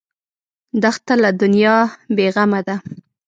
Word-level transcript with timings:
دښته 0.81 1.13
له 1.23 1.29
دنیا 1.41 1.75
بېغمه 2.15 2.59
ده. 2.67 2.75